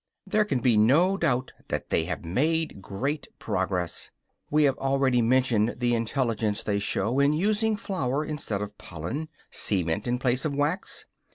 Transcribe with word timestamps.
There 0.25 0.45
can 0.45 0.61
be 0.61 0.77
no 0.77 1.15
doubt 1.15 1.51
that 1.67 1.91
they 1.91 2.05
have 2.05 2.25
made 2.25 2.81
great 2.81 3.27
progress. 3.37 4.09
We 4.49 4.63
have 4.63 4.75
already 4.79 5.21
mentioned 5.21 5.75
the 5.77 5.93
intelligence 5.93 6.63
they 6.63 6.79
show 6.79 7.19
in 7.19 7.33
using 7.33 7.77
flour 7.77 8.25
instead 8.25 8.63
of 8.63 8.79
pollen, 8.79 9.29
cement 9.51 10.07
in 10.07 10.17
place 10.17 10.43
of 10.43 10.55
wax. 10.55 11.05